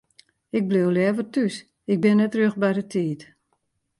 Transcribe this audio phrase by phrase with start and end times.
[0.57, 1.55] Ik bliuw leaver thús,
[1.91, 3.21] ik bin net rjocht by de tiid.